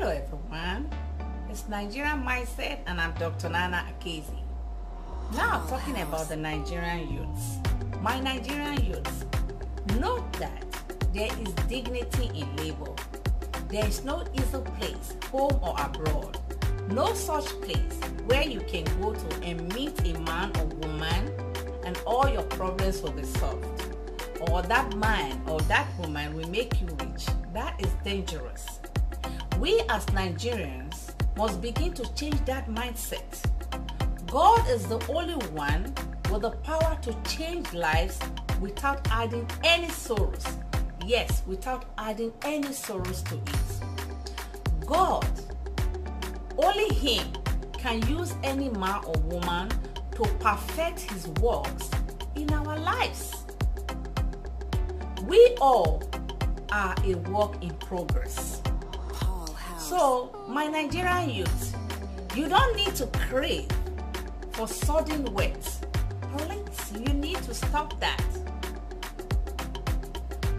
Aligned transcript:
Hello 0.00 0.12
everyone, 0.12 0.88
it's 1.50 1.68
Nigerian 1.68 2.22
Mindset 2.22 2.78
and 2.86 3.00
I'm 3.00 3.12
Dr. 3.14 3.48
Nana 3.48 3.84
Akezi. 3.90 4.38
Now 5.34 5.66
talking 5.66 6.00
about 6.00 6.28
the 6.28 6.36
Nigerian 6.36 7.12
youths. 7.12 7.58
My 8.00 8.20
Nigerian 8.20 8.84
youths, 8.84 9.24
note 9.98 10.32
that 10.34 10.64
there 11.12 11.32
is 11.42 11.52
dignity 11.66 12.30
in 12.32 12.46
labor. 12.58 12.94
There 13.68 13.84
is 13.84 14.04
no 14.04 14.24
easy 14.34 14.60
place, 14.78 15.16
home 15.32 15.58
or 15.60 15.74
abroad. 15.76 16.38
No 16.92 17.12
such 17.14 17.46
place 17.60 17.98
where 18.26 18.44
you 18.44 18.60
can 18.68 18.84
go 19.02 19.14
to 19.14 19.42
and 19.42 19.74
meet 19.74 19.98
a 20.06 20.16
man 20.20 20.52
or 20.60 20.66
woman 20.86 21.28
and 21.84 22.00
all 22.06 22.28
your 22.28 22.44
problems 22.44 23.02
will 23.02 23.10
be 23.10 23.24
solved. 23.24 23.66
Or 24.48 24.62
that 24.62 24.96
man 24.96 25.42
or 25.48 25.58
that 25.62 25.88
woman 25.98 26.36
will 26.36 26.48
make 26.50 26.80
you 26.80 26.86
rich. 27.00 27.26
That 27.52 27.74
is 27.80 27.90
dangerous. 28.04 28.77
We 29.58 29.80
as 29.88 30.06
Nigerians 30.06 31.14
must 31.36 31.60
begin 31.60 31.92
to 31.94 32.14
change 32.14 32.44
that 32.44 32.68
mindset. 32.70 33.42
God 34.28 34.68
is 34.68 34.86
the 34.86 35.04
only 35.12 35.34
one 35.48 35.92
with 36.30 36.42
the 36.42 36.52
power 36.62 36.96
to 37.02 37.12
change 37.28 37.72
lives 37.72 38.20
without 38.60 39.08
adding 39.10 39.48
any 39.64 39.88
sorrows. 39.88 40.46
Yes, 41.04 41.42
without 41.44 41.86
adding 41.98 42.32
any 42.42 42.72
sorrows 42.72 43.22
to 43.22 43.34
it. 43.34 44.86
God, 44.86 45.26
only 46.56 46.94
Him 46.94 47.26
can 47.72 48.06
use 48.06 48.36
any 48.44 48.68
man 48.68 49.02
or 49.06 49.18
woman 49.22 49.70
to 50.12 50.22
perfect 50.38 51.00
His 51.10 51.26
works 51.40 51.90
in 52.36 52.52
our 52.52 52.78
lives. 52.78 53.44
We 55.26 55.56
all 55.60 56.08
are 56.70 56.94
a 57.04 57.14
work 57.16 57.60
in 57.60 57.70
progress. 57.70 58.57
So, 59.88 60.30
my 60.46 60.66
Nigerian 60.66 61.30
youth, 61.30 61.74
you 62.36 62.46
don't 62.46 62.76
need 62.76 62.94
to 62.96 63.06
crave 63.26 63.68
for 64.50 64.68
sudden 64.68 65.24
wealth. 65.32 65.86
Please, 66.36 66.92
you 67.00 67.14
need 67.14 67.38
to 67.44 67.54
stop 67.54 67.98
that. 67.98 68.22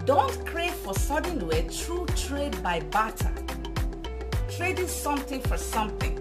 Don't 0.06 0.34
crave 0.48 0.74
for 0.74 0.96
sudden 0.96 1.48
wealth 1.48 1.72
through 1.72 2.08
trade 2.16 2.62
by 2.64 2.80
barter. 2.90 3.32
Trading 4.58 4.88
something 4.88 5.42
for 5.42 5.58
something. 5.58 6.16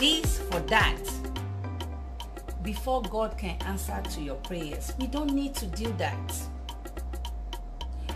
This 0.00 0.38
for 0.38 0.60
that. 0.60 1.02
Before 2.62 3.02
God 3.02 3.36
can 3.36 3.58
answer 3.66 4.00
to 4.12 4.22
your 4.22 4.36
prayers, 4.36 4.94
we 4.98 5.06
don't 5.06 5.34
need 5.34 5.54
to 5.56 5.66
do 5.66 5.92
that. 5.98 6.32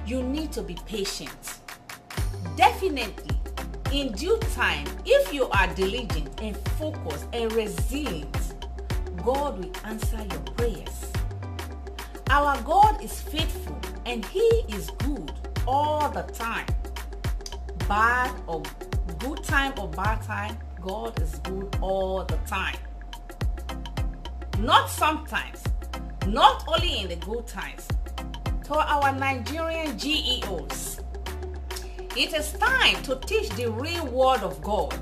You 0.07 0.23
need 0.23 0.53
to 0.53 0.63
be 0.63 0.79
patient. 0.87 1.59
Definitely, 2.57 3.28
in 3.93 4.13
due 4.13 4.39
time, 4.55 4.87
if 5.05 5.33
you 5.33 5.49
are 5.49 5.67
diligent 5.75 6.41
and 6.43 6.57
focused 6.79 7.27
and 7.33 7.51
resilient, 7.53 8.55
God 9.25 9.59
will 9.59 9.73
answer 9.85 10.19
your 10.19 10.41
prayers. 10.57 11.13
Our 12.31 12.61
God 12.63 13.03
is 13.03 13.21
faithful 13.21 13.79
and 14.05 14.25
He 14.25 14.47
is 14.69 14.91
good 14.99 15.33
all 15.67 16.09
the 16.11 16.23
time. 16.23 16.67
Bad 17.89 18.31
or 18.47 18.63
good 19.19 19.43
time 19.45 19.73
or 19.79 19.89
bad 19.89 20.23
time, 20.23 20.59
God 20.81 21.21
is 21.23 21.37
good 21.39 21.77
all 21.81 22.25
the 22.25 22.37
time. 22.47 22.77
Not 24.59 24.91
sometimes, 24.91 25.63
not 26.27 26.65
only 26.69 27.01
in 27.03 27.09
the 27.09 27.17
good 27.17 27.47
times. 27.47 27.87
To 28.65 28.75
our 28.75 29.13
Nigerian 29.13 29.99
G.O.s, 29.99 30.88
it 32.19 32.35
is 32.35 32.51
time 32.55 33.01
to 33.05 33.15
teach 33.27 33.49
the 33.51 33.71
real 33.71 34.05
word 34.07 34.41
of 34.41 34.61
God, 34.61 34.93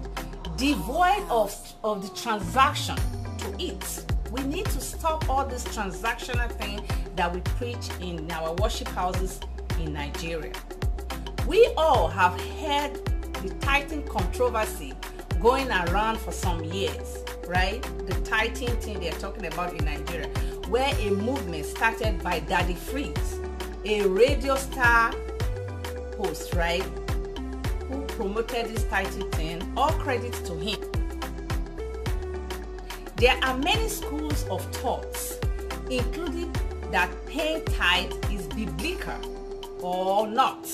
devoid 0.59 1.25
of, 1.31 1.57
of 1.83 2.03
the 2.03 2.15
transaction 2.15 2.95
to 3.39 3.57
it. 3.59 4.05
We 4.31 4.43
need 4.43 4.67
to 4.67 4.81
stop 4.83 5.27
all 5.31 5.47
this 5.47 5.65
transactional 5.65 6.51
thing 6.53 6.83
that 7.15 7.35
we 7.35 7.41
preach 7.41 7.89
in 8.03 8.31
our 8.31 8.53
worship 8.57 8.89
houses 8.89 9.41
in 9.81 9.95
Nigeria. 9.95 10.53
We 11.47 11.73
all 11.79 12.07
have 12.09 12.39
heard 12.61 13.03
the 13.43 13.49
tithing 13.61 14.07
controversy 14.09 14.93
going 15.41 15.71
around 15.71 16.19
for 16.19 16.33
some 16.33 16.65
years, 16.65 17.25
right? 17.49 17.83
The 18.07 18.21
tithing 18.27 18.77
thing 18.83 19.01
they're 19.01 19.13
talking 19.13 19.47
about 19.47 19.73
in 19.73 19.87
Nigeria, 19.87 20.29
where 20.69 20.95
a 20.99 21.09
movement 21.13 21.65
started 21.65 22.23
by 22.23 22.41
Daddy 22.41 22.75
Freeze, 22.75 23.41
a 23.87 24.07
radio 24.07 24.55
star 24.57 25.15
host, 26.19 26.53
right? 26.53 26.85
Promoted 28.17 28.75
this 28.75 28.85
title 28.85 29.29
thing. 29.33 29.61
All 29.77 29.93
credit 29.93 30.33
to 30.47 30.55
him. 30.55 30.81
There 33.17 33.39
are 33.43 33.59
many 33.59 33.89
schools 33.89 34.45
of 34.49 34.63
thoughts, 34.77 35.39
including 35.91 36.51
that 36.93 37.11
paying 37.27 37.63
tithe 37.67 38.13
is 38.33 38.47
biblical 38.47 39.21
or 39.83 40.27
not. 40.27 40.67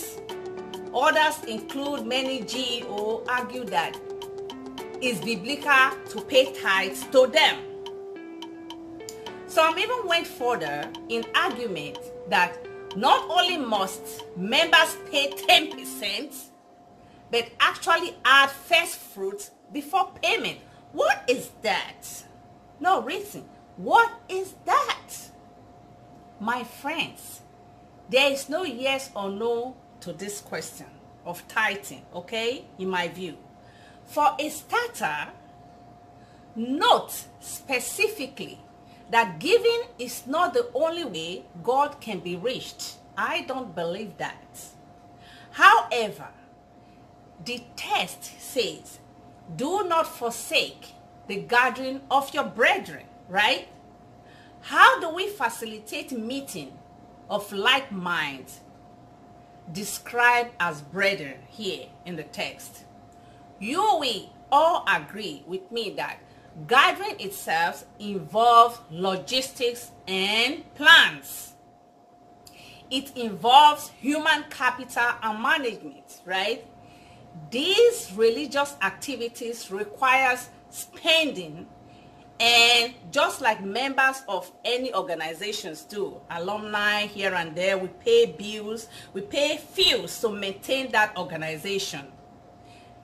Others 0.94 1.44
include 1.48 2.06
many 2.06 2.42
G.O. 2.42 3.24
argue 3.28 3.64
that 3.64 3.98
it's 5.00 5.18
biblical 5.18 5.96
to 6.10 6.20
pay 6.20 6.52
tithes 6.52 7.04
to 7.06 7.26
them. 7.26 7.58
Some 9.48 9.78
even 9.80 10.06
went 10.06 10.28
further 10.28 10.88
in 11.08 11.24
argument 11.34 11.98
that 12.28 12.56
not 12.96 13.28
only 13.28 13.56
must 13.56 14.22
members 14.36 14.96
pay 15.10 15.30
10%, 15.32 16.51
but 17.32 17.50
actually 17.58 18.14
add 18.26 18.50
first 18.50 18.96
fruits 18.96 19.50
before 19.72 20.12
payment. 20.22 20.58
What 20.92 21.24
is 21.26 21.50
that? 21.62 22.24
No, 22.78 23.00
reason. 23.00 23.44
What 23.78 24.12
is 24.28 24.54
that? 24.66 25.08
My 26.38 26.62
friends, 26.62 27.40
there 28.10 28.30
is 28.30 28.50
no 28.50 28.64
yes 28.64 29.10
or 29.16 29.30
no 29.30 29.76
to 30.00 30.12
this 30.12 30.42
question 30.42 30.86
of 31.24 31.46
tithing, 31.48 32.02
okay, 32.14 32.66
in 32.78 32.90
my 32.90 33.08
view. 33.08 33.38
For 34.04 34.36
a 34.38 34.48
starter, 34.50 35.30
note 36.54 37.14
specifically 37.40 38.60
that 39.10 39.38
giving 39.38 39.84
is 39.98 40.26
not 40.26 40.52
the 40.52 40.68
only 40.74 41.04
way 41.04 41.44
God 41.62 41.98
can 42.00 42.20
be 42.20 42.36
reached. 42.36 42.96
I 43.16 43.42
don't 43.42 43.74
believe 43.74 44.18
that. 44.18 44.60
However, 45.52 46.28
the 47.44 47.62
text 47.76 48.40
says, 48.40 48.98
do 49.56 49.84
not 49.84 50.06
forsake 50.06 50.94
the 51.26 51.36
gathering 51.36 52.00
of 52.10 52.32
your 52.34 52.44
brethren, 52.44 53.04
right? 53.28 53.68
How 54.60 55.00
do 55.00 55.10
we 55.10 55.28
facilitate 55.28 56.12
meeting 56.12 56.72
of 57.28 57.52
like 57.52 57.90
minds 57.90 58.60
described 59.72 60.50
as 60.60 60.80
brethren 60.80 61.38
here 61.48 61.86
in 62.06 62.16
the 62.16 62.22
text? 62.22 62.84
You 63.58 63.80
will 63.98 64.30
all 64.50 64.84
agree 64.88 65.42
with 65.46 65.70
me 65.72 65.90
that 65.96 66.18
gathering 66.66 67.18
itself 67.18 67.84
involves 67.98 68.78
logistics 68.90 69.90
and 70.06 70.62
plans. 70.74 71.54
It 72.90 73.16
involves 73.16 73.90
human 74.00 74.44
capital 74.50 75.12
and 75.22 75.42
management, 75.42 76.20
right? 76.26 76.66
These 77.50 78.12
religious 78.14 78.76
activities 78.82 79.70
requires 79.70 80.48
spending 80.70 81.66
and 82.40 82.94
just 83.10 83.40
like 83.40 83.62
members 83.62 84.22
of 84.26 84.50
any 84.64 84.92
organizations 84.94 85.82
do 85.82 86.20
alumni 86.30 87.02
here 87.02 87.34
and 87.34 87.54
there 87.54 87.78
we 87.78 87.88
pay 87.88 88.26
bills 88.26 88.88
we 89.12 89.20
pay 89.20 89.58
fees 89.58 90.18
to 90.20 90.30
maintain 90.30 90.90
that 90.92 91.16
organization. 91.16 92.06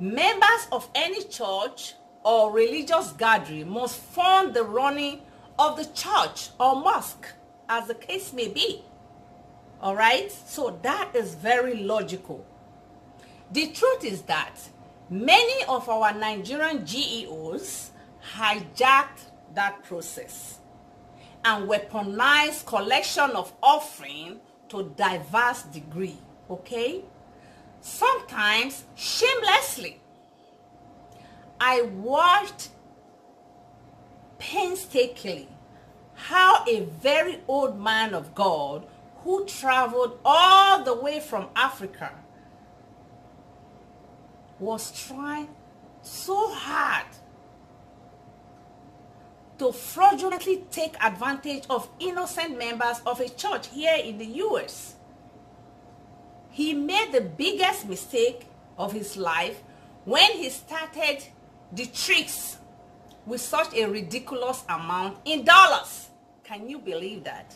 Members 0.00 0.66
of 0.72 0.88
any 0.94 1.22
church 1.24 1.94
or 2.24 2.52
religious 2.52 3.12
gathering 3.12 3.68
must 3.68 4.00
fund 4.00 4.54
the 4.54 4.62
running 4.62 5.20
of 5.58 5.76
the 5.76 5.84
church 5.86 6.50
or 6.58 6.74
mosque 6.76 7.26
as 7.68 7.86
the 7.86 7.94
case 7.94 8.32
may 8.32 8.48
be. 8.48 8.82
All 9.80 9.94
right? 9.94 10.30
So 10.32 10.78
that 10.82 11.14
is 11.14 11.34
very 11.34 11.74
logical 11.82 12.44
the 13.52 13.68
truth 13.68 14.04
is 14.04 14.22
that 14.22 14.56
many 15.08 15.64
of 15.64 15.88
our 15.88 16.12
nigerian 16.12 16.84
G.O.s 16.84 17.90
hijacked 18.34 19.30
that 19.54 19.82
process 19.84 20.58
and 21.44 21.68
weaponized 21.68 22.66
collection 22.66 23.30
of 23.30 23.52
offering 23.62 24.40
to 24.68 24.92
diverse 24.96 25.62
degree 25.62 26.18
okay? 26.50 27.02
Sometimes 27.80 28.84
shamelessly 28.96 30.00
i 31.60 31.82
watched 31.82 32.68
painstakingly 34.38 35.48
how 36.14 36.64
a 36.68 36.80
very 37.00 37.40
old 37.48 37.78
man 37.80 38.14
of 38.14 38.34
god 38.34 38.86
who 39.22 39.44
traveled 39.46 40.18
all 40.24 40.82
the 40.84 40.94
way 40.94 41.18
from 41.20 41.48
africa 41.56 42.12
was 44.58 45.06
trying 45.06 45.48
so 46.02 46.52
hard 46.52 47.06
to 49.58 49.72
fraudulently 49.72 50.64
take 50.70 50.94
advantage 51.02 51.64
of 51.68 51.88
innocent 51.98 52.56
members 52.56 53.00
of 53.04 53.20
a 53.20 53.28
church 53.28 53.68
here 53.68 53.96
in 54.02 54.18
the 54.18 54.26
US. 54.26 54.94
He 56.50 56.74
made 56.74 57.12
the 57.12 57.20
biggest 57.20 57.88
mistake 57.88 58.46
of 58.76 58.92
his 58.92 59.16
life 59.16 59.62
when 60.04 60.30
he 60.32 60.48
started 60.50 61.24
the 61.72 61.86
tricks 61.86 62.58
with 63.26 63.40
such 63.40 63.74
a 63.74 63.86
ridiculous 63.86 64.64
amount 64.68 65.18
in 65.24 65.44
dollars. 65.44 66.08
Can 66.44 66.68
you 66.68 66.78
believe 66.78 67.24
that? 67.24 67.54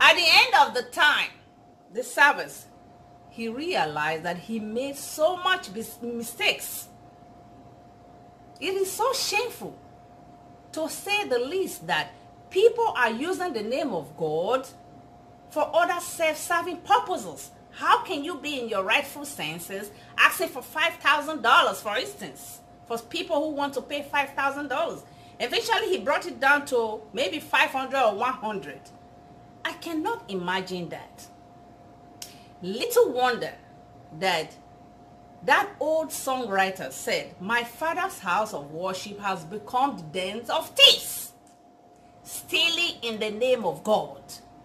At 0.00 0.14
the 0.14 0.24
end 0.24 0.68
of 0.68 0.74
the 0.74 0.90
time, 0.90 1.30
the 1.92 2.02
service, 2.02 2.66
he 3.34 3.48
realized 3.48 4.22
that 4.22 4.38
he 4.38 4.60
made 4.60 4.94
so 4.94 5.36
much 5.36 5.68
mistakes. 6.02 6.86
It 8.60 8.74
is 8.74 8.92
so 8.92 9.12
shameful 9.12 9.76
to 10.70 10.88
say 10.88 11.28
the 11.28 11.40
least 11.40 11.86
that 11.88 12.12
people 12.50 12.94
are 12.96 13.10
using 13.10 13.52
the 13.52 13.62
name 13.62 13.92
of 13.92 14.16
God 14.16 14.68
for 15.50 15.68
other 15.74 16.00
self-serving 16.00 16.78
purposes. 16.78 17.50
How 17.72 18.04
can 18.04 18.22
you 18.22 18.36
be 18.36 18.60
in 18.60 18.68
your 18.68 18.84
rightful 18.84 19.24
senses 19.24 19.90
asking 20.16 20.50
for 20.50 20.62
$5,000 20.62 21.74
for 21.76 21.96
instance 21.96 22.60
for 22.86 22.98
people 22.98 23.44
who 23.44 23.56
want 23.56 23.74
to 23.74 23.82
pay 23.82 24.02
$5,000? 24.02 25.02
Eventually 25.40 25.88
he 25.88 25.98
brought 25.98 26.26
it 26.26 26.38
down 26.38 26.66
to 26.66 27.00
maybe 27.12 27.40
500 27.40 28.00
or 28.00 28.14
100. 28.14 28.80
I 29.64 29.72
cannot 29.72 30.22
imagine 30.30 30.88
that. 30.90 31.26
Little 32.64 33.12
wonder 33.12 33.52
that 34.20 34.56
that 35.42 35.68
old 35.78 36.08
songwriter 36.08 36.90
said, 36.90 37.34
My 37.38 37.62
father's 37.62 38.18
house 38.20 38.54
of 38.54 38.72
worship 38.72 39.20
has 39.20 39.44
become 39.44 39.98
the 39.98 40.02
dens 40.04 40.48
of 40.48 40.70
thieves, 40.70 41.34
stealing 42.22 42.94
in 43.02 43.20
the 43.20 43.32
name 43.32 43.66
of 43.66 43.84
God. 43.84 44.22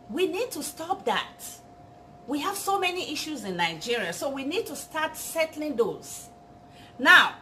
We 0.10 0.28
need 0.28 0.50
to 0.52 0.64
stop 0.64 1.04
that. 1.04 1.44
We 2.26 2.40
have 2.40 2.56
so 2.56 2.80
many 2.80 3.12
issues 3.12 3.44
in 3.44 3.58
Nigeria, 3.58 4.14
so 4.14 4.30
we 4.30 4.46
need 4.46 4.66
to 4.68 4.78
start 4.78 5.18
settling 5.18 5.76
those. 5.76 6.30
Now, 6.98 7.34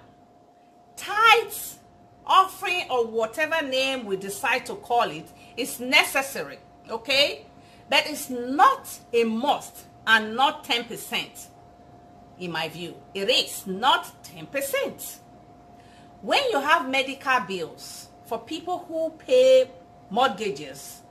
tithes, 0.95 1.77
offering, 2.25 2.87
or 2.89 3.05
whatever 3.05 3.63
name 3.63 4.05
we 4.05 4.17
decide 4.17 4.65
to 4.65 4.73
call 4.73 5.11
it 5.11 5.27
is 5.55 5.79
necessary, 5.79 6.57
okay? 6.89 7.45
But 7.91 8.07
it's 8.07 8.31
not 8.31 8.89
a 9.13 9.23
must 9.23 9.83
and 10.07 10.35
not 10.35 10.63
10% 10.63 11.47
in 12.39 12.51
my 12.51 12.69
view. 12.69 12.95
It 13.13 13.29
is 13.29 13.67
not 13.67 14.09
10%. 14.23 15.17
When 16.21 16.41
you 16.49 16.59
have 16.61 16.89
medical 16.89 17.39
bills 17.41 18.07
for 18.25 18.39
people 18.39 18.85
who 18.87 19.11
pay 19.11 19.69
mortgages 20.09 21.01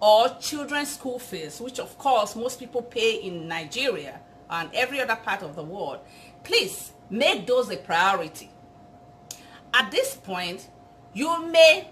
or 0.00 0.28
children's 0.40 0.92
school 0.94 1.18
fees, 1.18 1.60
which 1.60 1.80
of 1.80 1.98
course 1.98 2.36
most 2.36 2.60
people 2.60 2.82
pay 2.82 3.16
in 3.16 3.48
Nigeria 3.48 4.20
and 4.48 4.70
every 4.72 5.00
other 5.00 5.16
part 5.16 5.42
of 5.42 5.56
the 5.56 5.64
world, 5.64 5.98
please 6.44 6.92
make 7.10 7.46
those 7.46 7.68
a 7.70 7.76
priority. 7.76 8.50
At 9.74 9.90
this 9.90 10.14
point, 10.14 10.68
you 11.12 11.46
may 11.48 11.88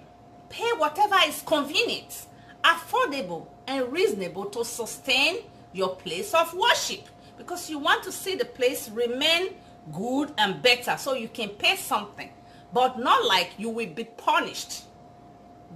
pay 0.48 0.70
whatever 0.76 1.16
is 1.26 1.42
convenient, 1.42 2.26
affordable, 2.62 3.48
and 3.66 3.92
reasonable 3.92 4.46
to 4.46 4.64
sustain 4.64 5.38
your 5.76 5.96
place 5.96 6.34
of 6.34 6.52
worship. 6.54 7.08
Because 7.36 7.68
you 7.68 7.78
want 7.78 8.02
to 8.04 8.12
see 8.12 8.34
the 8.34 8.44
place 8.44 8.88
remain 8.88 9.54
good 9.92 10.32
and 10.38 10.62
better 10.62 10.96
so 10.96 11.14
you 11.14 11.28
can 11.28 11.50
pay 11.50 11.76
something. 11.76 12.30
But 12.72 12.98
not 12.98 13.24
like 13.26 13.50
you 13.58 13.70
will 13.70 13.86
be 13.86 14.04
punished. 14.04 14.84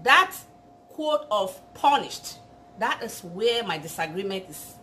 That 0.03 0.35
quote 0.89 1.27
of 1.31 1.61
punished 1.75 2.39
that 2.81 3.03
is 3.03 3.21
where 3.21 3.63
my 3.63 3.79
disagreement 3.79 4.47
is. 4.49 4.75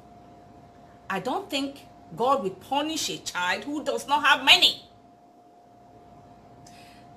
I 1.09 1.19
don't 1.19 1.49
think 1.49 1.87
god 2.15 2.43
will 2.43 2.51
punish 2.51 3.09
a 3.09 3.17
child 3.17 3.63
who 3.65 3.83
does 3.83 4.07
not 4.07 4.23
have 4.23 4.45
money 4.45 4.81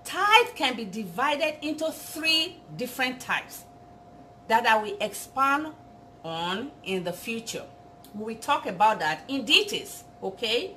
tithe 0.05 0.55
can 0.57 0.75
be 0.75 0.85
divided 0.85 1.55
into 1.65 1.93
three 1.93 2.57
different 2.77 3.21
types 3.21 3.65
that 4.49 4.67
i 4.67 4.77
will 4.83 4.97
expand 5.01 5.69
on 6.25 6.73
in 6.83 7.05
the 7.05 7.13
future 7.13 7.65
we 8.15 8.35
talk 8.35 8.67
about 8.67 9.01
that 9.01 9.25
in 9.29 9.45
details, 9.45 10.05
okay? 10.23 10.77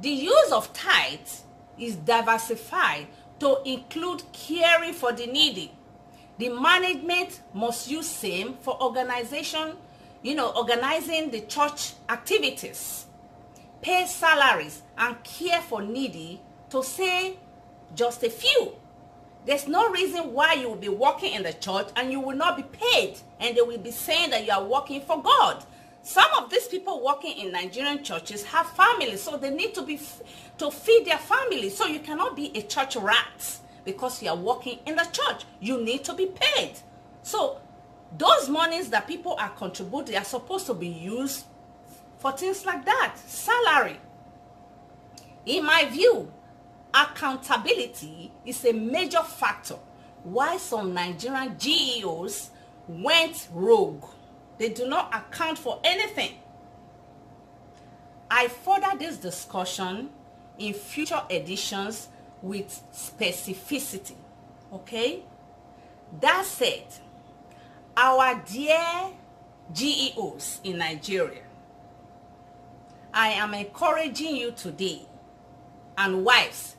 The 0.00 0.10
use 0.10 0.52
of 0.52 0.72
tithes 0.72 1.42
is 1.78 1.96
diversified 1.96 3.06
to 3.40 3.60
include 3.64 4.22
caring 4.32 4.92
for 4.92 5.12
the 5.12 5.26
needy. 5.26 5.72
The 6.38 6.48
management 6.50 7.40
must 7.52 7.90
use 7.90 8.08
same 8.08 8.54
for 8.60 8.80
organization, 8.82 9.74
you 10.22 10.34
know, 10.34 10.50
organizing 10.50 11.30
the 11.30 11.40
church 11.42 11.94
activities, 12.08 13.06
pay 13.82 14.06
salaries 14.06 14.82
and 14.96 15.22
care 15.24 15.60
for 15.60 15.82
needy 15.82 16.40
to 16.70 16.82
say 16.82 17.36
just 17.94 18.22
a 18.22 18.30
few. 18.30 18.72
There's 19.46 19.66
no 19.66 19.88
reason 19.88 20.32
why 20.32 20.54
you 20.54 20.68
will 20.68 20.76
be 20.76 20.88
working 20.88 21.32
in 21.32 21.42
the 21.42 21.54
church 21.54 21.88
and 21.96 22.12
you 22.12 22.20
will 22.20 22.36
not 22.36 22.56
be 22.56 22.64
paid 22.64 23.18
and 23.40 23.56
they 23.56 23.62
will 23.62 23.78
be 23.78 23.90
saying 23.90 24.30
that 24.30 24.44
you 24.44 24.52
are 24.52 24.64
working 24.64 25.00
for 25.00 25.22
God. 25.22 25.64
Some 26.08 26.32
of 26.38 26.48
these 26.48 26.66
people 26.66 27.04
working 27.04 27.36
in 27.36 27.52
Nigerian 27.52 28.02
churches 28.02 28.42
have 28.44 28.66
families, 28.70 29.22
so 29.22 29.36
they 29.36 29.50
need 29.50 29.74
to 29.74 29.82
be 29.82 30.00
to 30.56 30.70
feed 30.70 31.04
their 31.04 31.18
families. 31.18 31.76
So 31.76 31.84
you 31.84 32.00
cannot 32.00 32.34
be 32.34 32.50
a 32.56 32.62
church 32.62 32.96
rat 32.96 33.58
because 33.84 34.22
you 34.22 34.30
are 34.30 34.36
working 34.36 34.78
in 34.86 34.96
the 34.96 35.04
church. 35.12 35.44
You 35.60 35.84
need 35.84 36.04
to 36.04 36.14
be 36.14 36.32
paid. 36.34 36.76
So 37.22 37.60
those 38.16 38.48
monies 38.48 38.88
that 38.88 39.06
people 39.06 39.36
are 39.38 39.50
contributing 39.50 40.16
are 40.16 40.24
supposed 40.24 40.64
to 40.68 40.72
be 40.72 40.88
used 40.88 41.44
for 42.16 42.32
things 42.32 42.64
like 42.64 42.86
that. 42.86 43.16
Salary. 43.26 44.00
In 45.44 45.62
my 45.66 45.90
view, 45.90 46.32
accountability 46.94 48.32
is 48.46 48.64
a 48.64 48.72
major 48.72 49.22
factor 49.22 49.76
why 50.22 50.56
some 50.56 50.94
Nigerian 50.94 51.58
G.O.s 51.58 52.48
went 52.88 53.48
rogue. 53.52 54.04
They 54.58 54.70
do 54.70 54.88
not 54.88 55.14
account 55.14 55.56
for 55.58 55.80
anything. 55.84 56.32
I 58.30 58.48
further 58.48 58.98
this 58.98 59.16
discussion 59.16 60.10
in 60.58 60.74
future 60.74 61.22
editions 61.30 62.08
with 62.42 62.82
specificity. 62.92 64.16
Okay? 64.72 65.22
That 66.20 66.44
said, 66.44 66.84
our 67.96 68.42
dear 68.46 69.10
GEOs 69.72 70.60
in 70.64 70.78
Nigeria, 70.78 71.42
I 73.14 73.28
am 73.30 73.54
encouraging 73.54 74.36
you 74.36 74.52
today 74.52 75.02
and 75.96 76.24
wives 76.24 76.76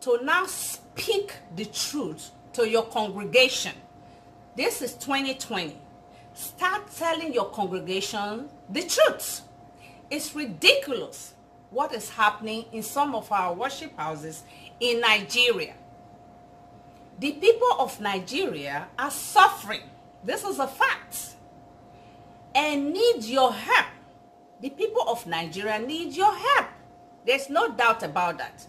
to 0.00 0.18
now 0.22 0.46
speak 0.46 1.32
the 1.54 1.64
truth 1.66 2.30
to 2.54 2.68
your 2.68 2.84
congregation. 2.84 3.72
This 4.56 4.82
is 4.82 4.94
2020 4.94 5.76
start 6.40 6.90
telling 6.96 7.34
your 7.34 7.50
congregation 7.50 8.48
the 8.68 8.82
truth. 8.82 9.42
It's 10.10 10.34
ridiculous 10.34 11.34
what 11.70 11.94
is 11.94 12.10
happening 12.10 12.64
in 12.72 12.82
some 12.82 13.14
of 13.14 13.30
our 13.30 13.54
worship 13.54 13.96
houses 13.96 14.42
in 14.80 15.00
Nigeria. 15.00 15.74
The 17.18 17.32
people 17.32 17.72
of 17.78 18.00
Nigeria 18.00 18.88
are 18.98 19.10
suffering. 19.10 19.82
This 20.24 20.42
is 20.44 20.58
a 20.58 20.66
fact. 20.66 21.34
And 22.54 22.92
need 22.92 23.22
your 23.24 23.52
help. 23.52 23.86
The 24.60 24.70
people 24.70 25.02
of 25.06 25.26
Nigeria 25.26 25.78
need 25.78 26.16
your 26.16 26.34
help. 26.34 26.68
There's 27.26 27.50
no 27.50 27.70
doubt 27.70 28.02
about 28.02 28.38
that. 28.38 28.66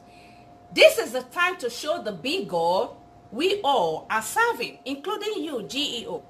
This 0.73 0.97
is 0.99 1.13
the 1.13 1.21
time 1.23 1.57
to 1.57 1.69
show 1.69 2.01
the 2.03 2.11
big 2.11 2.49
God 2.49 2.91
we 3.31 3.61
all 3.63 4.05
are 4.09 4.21
serving, 4.21 4.79
including 4.85 5.43
you, 5.43 5.63
GEO. 5.63 6.23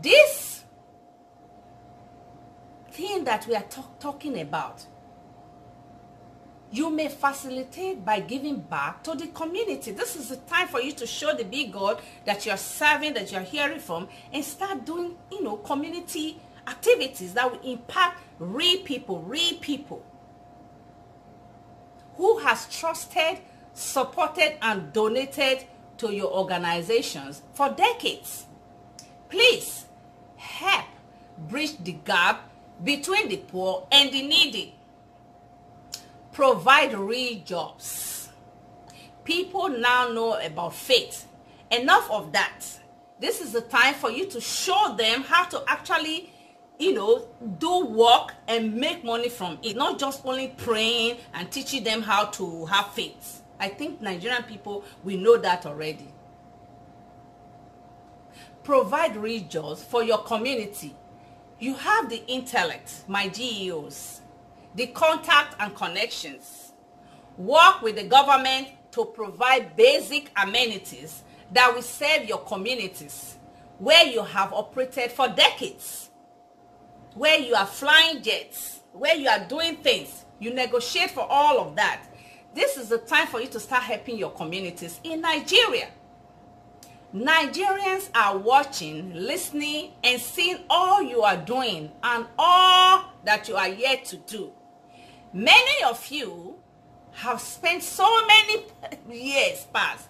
This 0.00 0.64
thing 2.90 3.24
that 3.24 3.46
we 3.46 3.54
are 3.54 3.62
talk 3.62 3.98
talking 4.00 4.40
about, 4.40 4.86
you 6.70 6.88
may 6.88 7.08
facilitate 7.08 8.02
by 8.04 8.20
giving 8.20 8.60
back 8.60 9.04
to 9.04 9.14
the 9.14 9.26
community. 9.28 9.90
This 9.90 10.16
is 10.16 10.30
the 10.30 10.36
time 10.36 10.68
for 10.68 10.80
you 10.80 10.92
to 10.92 11.06
show 11.06 11.34
the 11.34 11.44
big 11.44 11.72
God 11.72 12.00
that 12.24 12.46
you're 12.46 12.56
serving, 12.56 13.12
that 13.14 13.30
you're 13.30 13.42
hearing 13.42 13.80
from, 13.80 14.08
and 14.32 14.42
start 14.42 14.86
doing, 14.86 15.16
you 15.30 15.42
know, 15.42 15.56
community 15.56 16.40
activities 16.66 17.34
that 17.34 17.50
will 17.50 17.60
impact 17.60 18.20
real 18.38 18.80
people, 18.82 19.20
real 19.20 19.56
people 19.60 20.04
who 22.16 22.38
has 22.38 22.66
trusted, 22.74 23.40
supported, 23.74 24.56
and 24.62 24.92
donated 24.92 25.64
to 25.98 26.14
your 26.14 26.32
organizations 26.32 27.42
for 27.52 27.68
decades. 27.70 28.46
Please 29.32 29.86
help 30.36 30.84
bridge 31.48 31.78
the 31.82 31.92
gap 31.92 32.50
between 32.84 33.30
the 33.30 33.38
poor 33.38 33.88
and 33.90 34.12
the 34.12 34.22
needy. 34.22 34.74
provide 36.32 36.94
real 36.94 37.40
jobs. 37.44 38.28
People 39.24 39.68
now 39.68 40.08
know 40.08 40.34
about 40.40 40.74
faith. 40.74 41.26
Enough 41.70 42.10
of 42.10 42.32
that. 42.32 42.60
This 43.20 43.40
is 43.40 43.52
the 43.52 43.60
time 43.60 43.94
for 43.94 44.10
you 44.10 44.26
to 44.26 44.40
show 44.40 44.94
them 44.98 45.22
how 45.22 45.44
to 45.44 45.62
actually, 45.68 46.30
you 46.78 46.92
know, 46.94 47.28
do 47.58 47.86
work 47.86 48.34
and 48.48 48.74
make 48.74 49.04
money 49.04 49.28
from 49.28 49.58
it. 49.62 49.76
Not 49.76 49.98
just 49.98 50.26
only 50.26 50.48
praying 50.56 51.18
and 51.34 51.50
teaching 51.50 51.84
them 51.84 52.02
how 52.02 52.26
to 52.26 52.66
have 52.66 52.92
faith. 52.92 53.42
I 53.60 53.68
think 53.68 54.00
Nigerian 54.00 54.42
people, 54.42 54.84
we 55.04 55.16
know 55.16 55.36
that 55.36 55.66
already. 55.66 56.08
Provide 58.64 59.16
real 59.16 59.76
for 59.76 60.02
your 60.02 60.18
community. 60.18 60.94
You 61.58 61.74
have 61.74 62.08
the 62.08 62.24
intellect, 62.26 63.04
my 63.08 63.28
G.O.s 63.28 64.22
the 64.74 64.86
contact 64.88 65.56
and 65.58 65.74
connections. 65.74 66.72
Work 67.36 67.82
with 67.82 67.96
the 67.96 68.04
government 68.04 68.68
to 68.92 69.04
provide 69.06 69.76
basic 69.76 70.30
amenities 70.36 71.22
that 71.52 71.74
will 71.74 71.82
serve 71.82 72.26
your 72.28 72.38
communities 72.38 73.36
where 73.78 74.06
you 74.06 74.22
have 74.22 74.52
operated 74.52 75.10
for 75.10 75.28
decades, 75.28 76.10
where 77.14 77.38
you 77.38 77.54
are 77.54 77.66
flying 77.66 78.22
jets, 78.22 78.80
where 78.92 79.16
you 79.16 79.28
are 79.28 79.44
doing 79.48 79.76
things. 79.76 80.24
You 80.38 80.52
negotiate 80.54 81.10
for 81.10 81.26
all 81.28 81.58
of 81.58 81.76
that. 81.76 82.02
This 82.54 82.76
is 82.76 82.88
the 82.88 82.98
time 82.98 83.26
for 83.26 83.40
you 83.40 83.48
to 83.48 83.60
start 83.60 83.82
helping 83.82 84.18
your 84.18 84.30
communities 84.30 85.00
in 85.04 85.20
Nigeria. 85.20 85.88
Nigerians 87.14 88.08
are 88.14 88.38
watching, 88.38 89.12
listening, 89.14 89.92
and 90.02 90.18
seeing 90.20 90.58
all 90.70 91.02
you 91.02 91.20
are 91.22 91.36
doing 91.36 91.92
and 92.02 92.26
all 92.38 93.04
that 93.24 93.48
you 93.48 93.56
are 93.56 93.68
yet 93.68 94.06
to 94.06 94.16
do. 94.16 94.50
Many 95.34 95.84
of 95.84 96.06
you 96.10 96.56
have 97.12 97.38
spent 97.40 97.82
so 97.82 98.26
many 98.26 98.64
years 99.10 99.66
past 99.74 100.08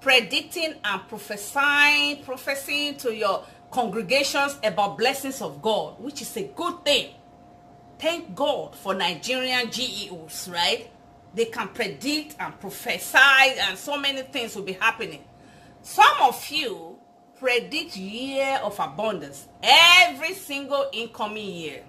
predicting 0.00 0.74
and 0.84 1.08
prophesying, 1.08 2.22
prophesying 2.22 2.96
to 2.96 3.14
your 3.14 3.44
congregations 3.70 4.58
about 4.62 4.98
blessings 4.98 5.40
of 5.40 5.62
God, 5.62 6.00
which 6.00 6.20
is 6.20 6.36
a 6.36 6.44
good 6.44 6.84
thing. 6.84 7.14
Thank 7.98 8.34
God 8.34 8.76
for 8.76 8.94
Nigerian 8.94 9.70
GEOs, 9.70 10.48
right? 10.50 10.90
They 11.34 11.46
can 11.46 11.68
predict 11.68 12.36
and 12.38 12.58
prophesy 12.60 13.58
and 13.58 13.78
so 13.78 13.98
many 13.98 14.22
things 14.22 14.54
will 14.54 14.64
be 14.64 14.72
happening. 14.72 15.24
Some 15.82 16.16
of 16.22 16.48
you 16.50 16.98
predict 17.38 17.96
year 17.96 18.60
of 18.62 18.78
abundance 18.78 19.48
every 19.62 20.34
single 20.34 20.88
incoming 20.92 21.48
year. 21.54 21.82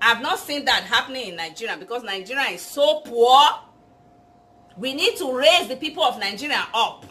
I've 0.00 0.20
not 0.20 0.38
seen 0.38 0.64
that 0.64 0.84
happening 0.84 1.28
in 1.28 1.36
Nigeria 1.36 1.76
because 1.76 2.02
Nigeria 2.02 2.50
is 2.50 2.62
so 2.62 3.00
poor. 3.00 3.40
We 4.76 4.94
need 4.94 5.16
to 5.16 5.32
raise 5.36 5.68
the 5.68 5.76
people 5.76 6.02
of 6.04 6.18
Nigeria 6.18 6.66
up. 6.74 7.04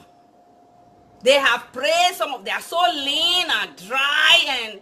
They 1.23 1.33
have 1.33 1.71
prayed, 1.73 2.13
some 2.13 2.33
of 2.33 2.45
they 2.45 2.51
are 2.51 2.61
so 2.61 2.79
lean 2.93 3.47
and 3.49 3.75
dry 3.87 4.45
and 4.47 4.81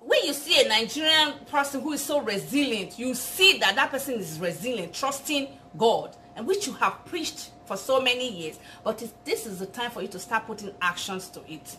when 0.00 0.22
you 0.24 0.34
see 0.34 0.60
a 0.64 0.68
Nigerian 0.68 1.32
person 1.50 1.80
who 1.80 1.92
is 1.92 2.04
so 2.04 2.20
resilient, 2.20 2.98
you 2.98 3.14
see 3.14 3.58
that 3.58 3.74
that 3.76 3.90
person 3.90 4.14
is 4.14 4.38
resilient, 4.38 4.92
trusting 4.92 5.48
God, 5.78 6.14
and 6.36 6.46
which 6.46 6.66
you 6.66 6.74
have 6.74 7.04
preached 7.06 7.50
for 7.64 7.76
so 7.76 8.00
many 8.00 8.30
years. 8.30 8.58
But 8.82 9.02
this 9.24 9.46
is 9.46 9.58
the 9.58 9.66
time 9.66 9.90
for 9.90 10.02
you 10.02 10.08
to 10.08 10.18
start 10.18 10.46
putting 10.46 10.72
actions 10.80 11.28
to 11.30 11.40
it. 11.50 11.76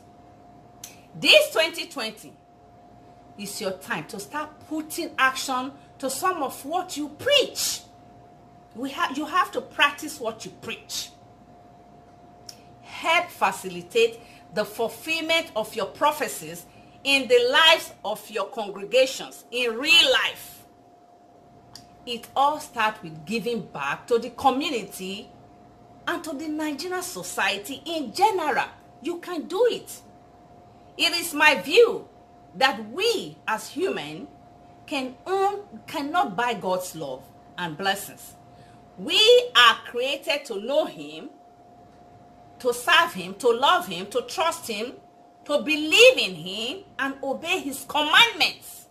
This 1.19 1.49
2020, 1.51 2.33
is 3.37 3.59
your 3.59 3.71
time 3.71 4.05
to 4.05 4.19
start 4.19 4.49
putting 4.67 5.11
action 5.17 5.71
to 5.99 6.09
some 6.09 6.43
of 6.43 6.63
what 6.65 6.97
you 6.97 7.09
preach. 7.09 7.81
We 8.75 8.91
have 8.91 9.17
you 9.17 9.25
have 9.25 9.51
to 9.51 9.61
practice 9.61 10.19
what 10.19 10.45
you 10.45 10.51
preach. 10.61 11.09
Help 12.81 13.29
facilitate 13.29 14.19
the 14.53 14.65
fulfillment 14.65 15.51
of 15.55 15.75
your 15.75 15.87
prophecies 15.87 16.65
in 17.03 17.27
the 17.27 17.49
lives 17.51 17.93
of 18.03 18.29
your 18.29 18.47
congregations 18.47 19.45
in 19.51 19.77
real 19.77 20.11
life. 20.11 20.63
It 22.05 22.27
all 22.35 22.59
starts 22.59 23.01
with 23.01 23.25
giving 23.25 23.61
back 23.61 24.07
to 24.07 24.19
the 24.19 24.29
community 24.31 25.29
and 26.07 26.23
to 26.23 26.33
the 26.33 26.47
Nigerian 26.47 27.01
society 27.01 27.81
in 27.85 28.13
general. 28.13 28.65
You 29.01 29.19
can 29.19 29.43
do 29.43 29.67
it. 29.69 30.01
It 30.97 31.13
is 31.13 31.33
my 31.33 31.55
view 31.61 32.07
that 32.55 32.89
we 32.91 33.37
as 33.47 33.69
human 33.69 34.27
can 34.85 35.15
own, 35.25 35.61
cannot 35.87 36.35
buy 36.35 36.53
God's 36.53 36.95
love 36.95 37.23
and 37.57 37.77
blessings. 37.77 38.35
We 38.97 39.19
are 39.55 39.75
created 39.87 40.45
to 40.45 40.61
know 40.61 40.85
him, 40.85 41.29
to 42.59 42.73
serve 42.73 43.13
him, 43.13 43.33
to 43.35 43.49
love 43.49 43.87
him, 43.87 44.05
to 44.07 44.21
trust 44.21 44.67
him, 44.67 44.93
to 45.45 45.61
believe 45.61 46.17
in 46.17 46.35
him 46.35 46.83
and 46.97 47.15
obey 47.23 47.59
his 47.59 47.85
commandments. 47.87 48.87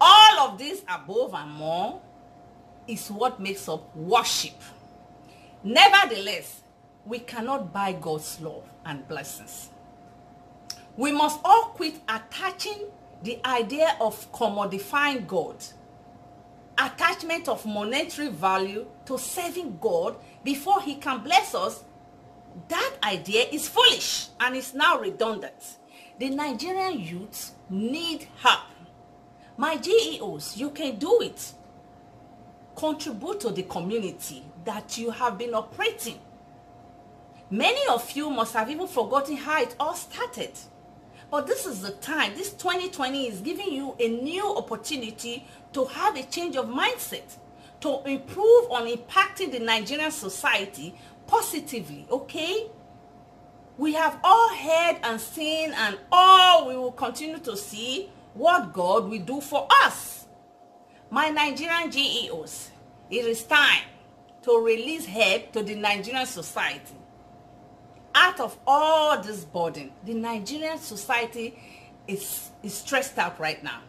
All 0.00 0.48
of 0.48 0.58
this 0.58 0.82
above 0.88 1.34
and 1.34 1.50
more 1.52 2.00
is 2.86 3.10
what 3.10 3.40
makes 3.40 3.68
up 3.68 3.94
worship. 3.96 4.54
Nevertheless, 5.66 6.62
we 7.04 7.18
cannot 7.18 7.72
buy 7.72 7.90
God's 7.90 8.40
love 8.40 8.62
and 8.84 9.06
blessings. 9.08 9.70
We 10.96 11.10
must 11.10 11.40
all 11.44 11.72
quit 11.74 11.96
attaching 12.08 12.86
the 13.24 13.44
idea 13.44 13.96
of 14.00 14.30
commodifying 14.30 15.26
God, 15.26 15.56
attachment 16.78 17.48
of 17.48 17.66
monetary 17.66 18.28
value 18.28 18.86
to 19.06 19.18
serving 19.18 19.78
God 19.80 20.14
before 20.44 20.80
he 20.82 20.94
can 20.94 21.24
bless 21.24 21.52
us. 21.52 21.82
That 22.68 22.94
idea 23.02 23.46
is 23.50 23.68
foolish 23.68 24.28
and 24.38 24.54
is 24.54 24.72
now 24.72 25.00
redundant. 25.00 25.78
The 26.20 26.30
Nigerian 26.30 27.00
youth 27.00 27.56
need 27.68 28.28
help. 28.36 28.60
My 29.56 29.78
GEOs, 29.78 30.56
you 30.56 30.70
can 30.70 30.94
do 30.94 31.22
it. 31.22 31.54
Contribute 32.76 33.40
to 33.40 33.50
the 33.50 33.64
community 33.64 34.44
that 34.66 34.98
you 34.98 35.10
have 35.10 35.38
been 35.38 35.54
operating. 35.54 36.18
Many 37.50 37.80
of 37.88 38.10
you 38.12 38.28
must 38.28 38.52
have 38.52 38.68
even 38.68 38.88
forgotten 38.88 39.36
how 39.36 39.62
it 39.62 39.74
all 39.80 39.94
started. 39.94 40.50
But 41.30 41.46
this 41.46 41.64
is 41.64 41.80
the 41.80 41.92
time, 41.92 42.34
this 42.36 42.52
2020 42.52 43.28
is 43.28 43.40
giving 43.40 43.72
you 43.72 43.96
a 43.98 44.08
new 44.08 44.56
opportunity 44.56 45.46
to 45.72 45.84
have 45.86 46.16
a 46.16 46.22
change 46.24 46.56
of 46.56 46.66
mindset, 46.66 47.36
to 47.80 48.02
improve 48.04 48.70
on 48.70 48.86
impacting 48.86 49.50
the 49.52 49.60
Nigerian 49.60 50.10
society 50.10 50.94
positively, 51.26 52.06
okay? 52.10 52.66
We 53.78 53.94
have 53.94 54.18
all 54.22 54.48
heard 54.54 54.98
and 55.02 55.20
seen 55.20 55.72
and 55.72 55.98
all 56.10 56.68
we 56.68 56.76
will 56.76 56.92
continue 56.92 57.38
to 57.40 57.56
see 57.56 58.10
what 58.34 58.72
God 58.72 59.08
will 59.08 59.20
do 59.22 59.40
for 59.40 59.66
us. 59.84 60.26
My 61.10 61.28
Nigerian 61.28 61.90
G.O.s, 61.90 62.70
it 63.10 63.24
is 63.24 63.44
time 63.44 63.82
to 64.46 64.64
release 64.64 65.04
help 65.04 65.52
to 65.52 65.62
the 65.62 65.74
Nigerian 65.74 66.24
society 66.26 66.94
out 68.16 68.40
of 68.40 68.58
all 68.66 69.20
this 69.22 69.44
burden, 69.44 69.92
the 70.04 70.14
Nigerian 70.14 70.78
society 70.78 71.54
is, 72.08 72.50
is 72.62 72.74
stressed 72.74 73.18
out 73.18 73.38
right 73.38 73.62
now. 73.62 73.80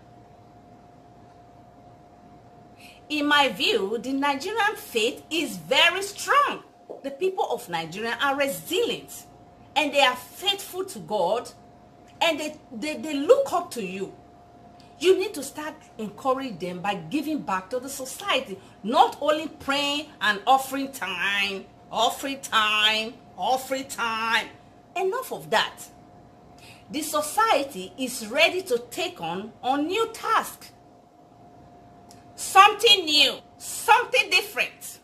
In 3.10 3.26
my 3.26 3.48
view, 3.48 3.98
the 3.98 4.12
Nigerian 4.12 4.76
faith 4.76 5.24
is 5.30 5.56
very 5.56 6.02
strong. 6.04 6.64
The 7.04 7.12
people 7.12 7.48
of 7.50 7.70
Nigeria 7.70 8.18
are 8.22 8.36
resilient 8.36 9.26
and 9.78 9.94
they 9.94 10.02
are 10.02 10.16
faithful 10.18 10.84
to 10.84 11.00
God 11.00 11.50
and 12.20 12.38
they, 12.38 12.58
they, 12.74 12.98
they 12.98 13.14
look 13.14 13.54
up 13.54 13.72
to 13.72 13.86
you. 13.86 14.14
You 15.00 15.18
need 15.18 15.34
to 15.36 15.44
start 15.44 15.76
encouraging 15.98 16.58
them 16.58 16.82
by 16.82 16.96
giving 16.96 17.44
back 17.44 17.70
to 17.70 17.80
the 17.80 17.88
society, 17.88 18.60
not 18.88 19.18
only 19.20 19.48
praying 19.50 20.06
and 20.22 20.40
offering 20.48 20.92
time, 20.94 21.66
offering 21.92 22.40
time, 22.40 23.14
free 23.68 23.84
time. 23.84 24.48
Enough 24.96 25.32
of 25.34 25.50
that. 25.50 25.80
The 26.90 27.02
society 27.02 27.92
is 27.98 28.28
ready 28.28 28.62
to 28.64 28.80
take 28.90 29.20
on 29.20 29.52
a 29.62 29.78
new 29.78 30.08
task. 30.14 30.72
Something 32.36 33.06
new, 33.06 33.36
something 33.58 34.30
different. 34.30 35.00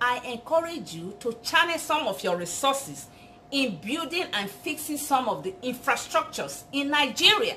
I 0.00 0.18
encourage 0.24 0.94
you 0.94 1.16
to 1.20 1.32
channel 1.42 1.76
some 1.78 2.06
of 2.06 2.22
your 2.22 2.36
resources 2.36 3.08
in 3.50 3.76
building 3.84 4.26
and 4.32 4.48
fixing 4.48 4.96
some 4.96 5.28
of 5.28 5.42
the 5.42 5.52
infrastructures 5.62 6.62
in 6.72 6.90
Nigeria. 6.90 7.56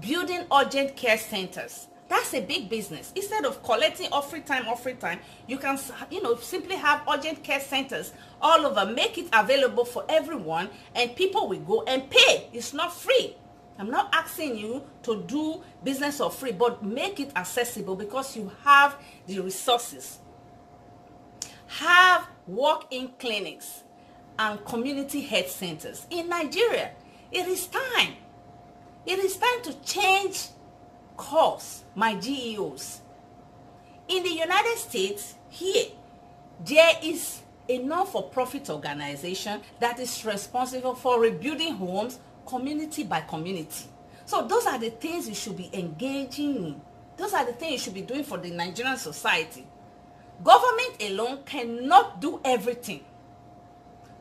Building 0.00 0.44
urgent 0.52 0.96
care 0.96 1.18
centers, 1.18 1.86
that's 2.12 2.34
a 2.34 2.42
big 2.42 2.68
business. 2.68 3.10
Instead 3.16 3.46
of 3.46 3.62
collecting 3.62 4.08
offering 4.12 4.42
time, 4.42 4.68
offering 4.68 4.98
time, 4.98 5.18
you 5.46 5.56
can, 5.56 5.78
you 6.10 6.22
know, 6.22 6.36
simply 6.36 6.76
have 6.76 7.02
urgent 7.10 7.42
care 7.42 7.60
centers 7.60 8.12
all 8.40 8.66
over. 8.66 8.84
Make 8.92 9.16
it 9.16 9.28
available 9.32 9.86
for 9.86 10.04
everyone 10.10 10.68
and 10.94 11.16
people 11.16 11.48
will 11.48 11.60
go 11.60 11.84
and 11.84 12.08
pay. 12.10 12.48
It's 12.52 12.74
not 12.74 12.94
free. 12.94 13.34
I'm 13.78 13.90
not 13.90 14.10
asking 14.12 14.58
you 14.58 14.84
to 15.04 15.22
do 15.22 15.62
business 15.82 16.18
for 16.18 16.30
free, 16.30 16.52
but 16.52 16.84
make 16.84 17.18
it 17.18 17.32
accessible 17.34 17.96
because 17.96 18.36
you 18.36 18.52
have 18.62 18.96
the 19.26 19.40
resources. 19.40 20.18
Have 21.66 22.28
walk-in 22.46 23.08
clinics 23.18 23.84
and 24.38 24.62
community 24.66 25.22
health 25.22 25.50
centers 25.50 26.06
in 26.10 26.28
Nigeria. 26.28 26.90
It 27.30 27.46
is 27.46 27.66
time. 27.68 28.16
It 29.06 29.18
is 29.18 29.36
time 29.38 29.62
to 29.62 29.74
change 29.82 30.48
course, 31.16 31.82
my 31.94 32.14
GEOs. 32.14 33.00
In 34.08 34.22
the 34.22 34.30
United 34.30 34.76
States, 34.76 35.34
here, 35.48 35.86
there 36.64 36.94
is 37.02 37.40
a 37.68 37.78
non-for-profit 37.78 38.68
organization 38.70 39.60
that 39.80 39.98
is 39.98 40.24
responsible 40.24 40.94
for 40.94 41.20
rebuilding 41.20 41.74
homes 41.74 42.18
community 42.46 43.04
by 43.04 43.20
community. 43.20 43.86
So 44.24 44.46
those 44.46 44.66
are 44.66 44.78
the 44.78 44.90
things 44.90 45.28
you 45.28 45.34
should 45.34 45.56
be 45.56 45.70
engaging 45.72 46.56
in. 46.56 46.80
Those 47.16 47.34
are 47.34 47.44
the 47.44 47.52
things 47.52 47.72
you 47.72 47.78
should 47.78 47.94
be 47.94 48.02
doing 48.02 48.24
for 48.24 48.38
the 48.38 48.50
Nigerian 48.50 48.96
society. 48.96 49.66
Government 50.42 51.02
alone 51.02 51.38
cannot 51.44 52.20
do 52.20 52.40
everything. 52.44 53.04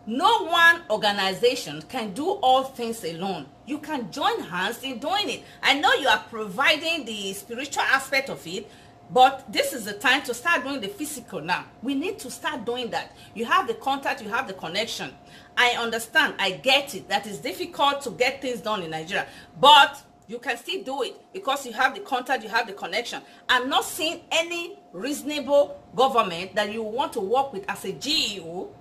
No 0.08 0.46
one 0.46 0.82
organization 0.90 1.84
can 1.84 2.14
do 2.14 2.28
all 2.28 2.64
things 2.64 3.04
alone. 3.04 3.46
You 3.68 3.78
can 3.78 4.12
join 4.12 4.40
hands 4.42 4.82
in 4.82 4.98
doing 4.98 5.30
it. 5.30 5.44
I 5.62 5.80
know 5.80 5.94
you 5.94 6.08
are 6.08 6.26
providing 6.28 7.06
the 7.06 7.34
spiritual 7.34 7.84
aspect 7.84 8.30
of 8.32 8.46
it, 8.48 8.68
but 9.12 9.52
this 9.52 9.74
is 9.74 9.86
the 9.86 9.94
time 9.94 10.24
to 10.24 10.34
start 10.34 10.64
doing 10.64 10.82
the 10.82 10.88
physical 10.88 11.40
now. 11.40 11.66
We 11.84 11.94
need 11.94 12.18
to 12.20 12.32
start 12.32 12.66
doing 12.66 12.90
that. 12.90 13.16
You 13.36 13.46
have 13.46 13.68
the 13.68 13.76
contact, 13.76 14.24
you 14.24 14.30
have 14.30 14.48
the 14.48 14.54
connection. 14.54 15.12
I 15.56 15.76
understand, 15.78 16.34
I 16.40 16.52
get 16.52 16.96
it. 16.96 17.08
That 17.08 17.28
is 17.28 17.38
difficult 17.38 18.02
to 18.02 18.10
get 18.12 18.42
things 18.42 18.62
done 18.62 18.82
in 18.82 18.90
Nigeria. 18.90 19.28
But 19.60 20.02
you 20.28 20.40
can 20.40 20.58
still 20.58 20.82
do 20.82 21.04
it 21.04 21.22
because 21.32 21.64
you 21.66 21.74
have 21.74 21.94
the 21.94 22.02
contact, 22.02 22.42
you 22.42 22.50
have 22.50 22.66
the 22.66 22.74
connection. 22.74 23.22
I'm 23.48 23.70
not 23.70 23.86
seeing 23.86 24.22
any 24.32 24.80
reasonable 24.94 25.80
government 25.96 26.56
that 26.56 26.74
you 26.74 26.82
want 26.82 27.14
to 27.14 27.20
work 27.20 27.54
with 27.54 27.70
as 27.70 27.86
a 27.86 27.92
GEO 27.92 28.74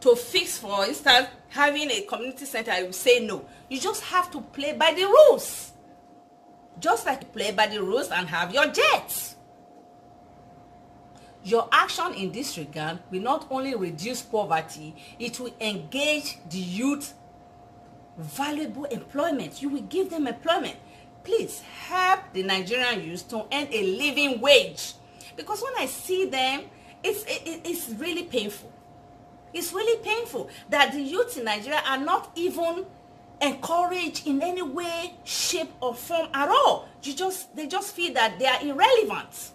to 0.00 0.14
fix, 0.14 0.58
for 0.58 0.84
instance, 0.84 1.28
having 1.48 1.90
a 1.90 2.02
community 2.02 2.44
center. 2.44 2.72
Will 2.84 2.92
say 2.92 3.20
no. 3.24 3.44
You 3.68 3.80
just 3.80 4.02
have 4.04 4.30
to 4.32 4.40
play 4.40 4.72
by 4.72 4.92
the 4.94 5.04
rules. 5.04 5.72
Just 6.80 7.06
like 7.06 7.32
play 7.32 7.50
by 7.52 7.66
the 7.66 7.82
rules 7.82 8.08
and 8.10 8.28
have 8.28 8.54
your 8.54 8.66
jets. 8.68 9.36
Your 11.44 11.68
action 11.72 12.14
in 12.14 12.30
this 12.32 12.58
regard 12.58 12.98
will 13.10 13.22
not 13.22 13.46
only 13.50 13.74
reduce 13.74 14.22
poverty, 14.22 14.94
it 15.18 15.38
will 15.40 15.54
engage 15.60 16.38
the 16.50 16.58
youth 16.58 17.14
valuable 18.16 18.84
employment. 18.84 19.62
You 19.62 19.70
will 19.70 19.82
give 19.82 20.10
them 20.10 20.26
employment. 20.26 20.76
Please 21.24 21.60
help 21.60 22.20
the 22.32 22.42
Nigerian 22.42 23.02
youth 23.02 23.28
to 23.28 23.38
earn 23.52 23.68
a 23.70 23.82
living 23.96 24.40
wage. 24.40 24.94
Because 25.36 25.62
when 25.62 25.72
I 25.78 25.86
see 25.86 26.26
them, 26.26 26.62
it's, 27.02 27.22
it, 27.24 27.60
it's 27.64 27.88
really 27.90 28.24
painful. 28.24 28.72
It's 29.52 29.72
really 29.72 30.02
painful 30.02 30.50
that 30.68 30.92
the 30.92 31.00
youth 31.00 31.36
in 31.38 31.44
Nigeria 31.44 31.82
are 31.86 31.98
not 31.98 32.30
even 32.34 32.84
encouraged 33.40 34.26
in 34.26 34.42
any 34.42 34.62
way, 34.62 35.14
shape, 35.24 35.70
or 35.80 35.94
form 35.94 36.28
at 36.34 36.48
all. 36.48 36.88
You 37.02 37.14
just 37.14 37.54
they 37.56 37.66
just 37.66 37.94
feel 37.94 38.12
that 38.14 38.38
they 38.38 38.46
are 38.46 38.62
irrelevant. 38.62 39.52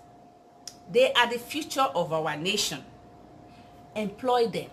They 0.91 1.11
are 1.13 1.29
the 1.31 1.39
future 1.39 1.81
of 1.81 2.11
our 2.11 2.35
nation. 2.37 2.83
Employ 3.95 4.47
them. 4.47 4.69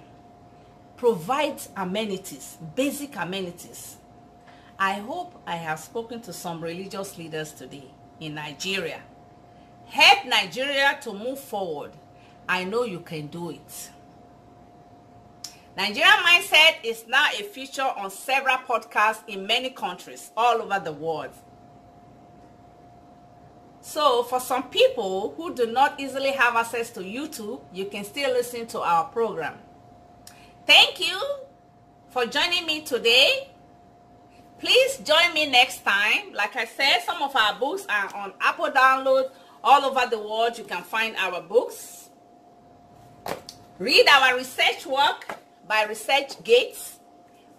Provide 0.96 1.60
amenities, 1.76 2.58
basic 2.74 3.16
amenities. 3.16 3.96
I 4.78 4.94
hope 4.94 5.40
I 5.46 5.56
have 5.56 5.78
spoken 5.78 6.20
to 6.22 6.32
some 6.32 6.62
religious 6.62 7.18
leaders 7.18 7.52
today 7.52 7.84
in 8.18 8.34
Nigeria. 8.34 9.00
Help 9.86 10.24
Nigeria 10.26 10.98
to 11.02 11.12
move 11.12 11.38
forward. 11.38 11.92
I 12.48 12.64
know 12.64 12.84
you 12.84 13.00
can 13.00 13.26
do 13.26 13.50
it. 13.50 13.90
Nigerian 15.80 16.12
Mindset 16.26 16.84
is 16.84 17.06
now 17.08 17.24
a 17.38 17.42
feature 17.42 17.80
on 17.96 18.10
several 18.10 18.58
podcasts 18.68 19.26
in 19.26 19.46
many 19.46 19.70
countries 19.70 20.30
all 20.36 20.60
over 20.60 20.78
the 20.78 20.92
world. 20.92 21.30
So 23.80 24.24
for 24.24 24.40
some 24.40 24.64
people 24.64 25.32
who 25.38 25.54
do 25.54 25.72
not 25.72 25.98
easily 25.98 26.32
have 26.32 26.54
access 26.54 26.90
to 26.90 27.00
YouTube, 27.00 27.62
you 27.72 27.86
can 27.86 28.04
still 28.04 28.30
listen 28.30 28.66
to 28.66 28.80
our 28.80 29.04
program. 29.06 29.54
Thank 30.66 31.00
you 31.00 31.18
for 32.10 32.26
joining 32.26 32.66
me 32.66 32.82
today. 32.82 33.48
Please 34.58 34.98
join 34.98 35.32
me 35.32 35.46
next 35.50 35.82
time. 35.82 36.34
Like 36.34 36.56
I 36.56 36.66
said, 36.66 36.98
some 37.06 37.22
of 37.22 37.34
our 37.34 37.58
books 37.58 37.86
are 37.88 38.14
on 38.14 38.34
Apple 38.42 38.66
download 38.66 39.30
all 39.64 39.86
over 39.86 40.10
the 40.10 40.18
world. 40.18 40.58
You 40.58 40.64
can 40.64 40.82
find 40.82 41.16
our 41.16 41.40
books. 41.40 42.10
Read 43.78 44.06
our 44.08 44.36
research 44.36 44.84
work 44.84 45.38
by 45.70 45.86
ResearchGate. 45.86 46.98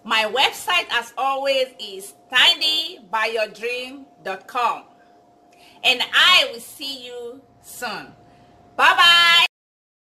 My 0.04 0.24
website, 0.24 0.86
as 0.90 1.14
always, 1.16 1.68
is 1.80 2.12
tinybyyourdream.com 2.30 4.82
and 5.82 6.02
I 6.12 6.50
will 6.52 6.60
see 6.60 7.06
you 7.06 7.40
soon. 7.62 8.12
Bye 8.76 8.94
bye. 8.96 9.46